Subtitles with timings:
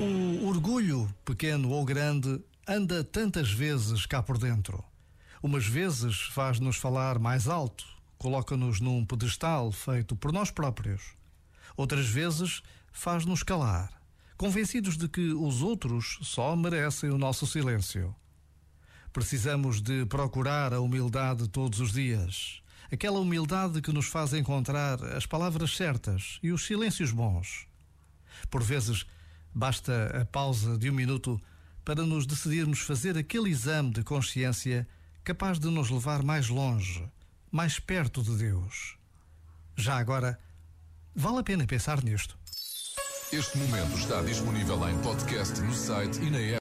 [0.00, 4.82] O orgulho, pequeno ou grande, anda tantas vezes cá por dentro.
[5.42, 7.84] Umas vezes faz-nos falar mais alto,
[8.16, 11.02] coloca-nos num pedestal feito por nós próprios.
[11.76, 13.92] Outras vezes faz-nos calar,
[14.38, 18.16] convencidos de que os outros só merecem o nosso silêncio.
[19.12, 22.62] Precisamos de procurar a humildade todos os dias.
[22.90, 27.66] Aquela humildade que nos faz encontrar as palavras certas e os silêncios bons.
[28.50, 29.04] Por vezes,
[29.54, 31.40] Basta a pausa de um minuto
[31.84, 34.86] para nos decidirmos fazer aquele exame de consciência
[35.24, 37.04] capaz de nos levar mais longe,
[37.50, 38.96] mais perto de Deus.
[39.76, 40.38] Já agora,
[41.14, 42.38] vale a pena pensar nisto.
[43.32, 46.58] Este momento está disponível em podcast no site e na app.